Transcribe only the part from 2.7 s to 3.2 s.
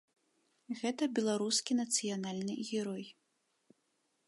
герой.